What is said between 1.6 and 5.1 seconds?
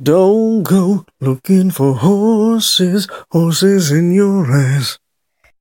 for horses, horses in your eyes.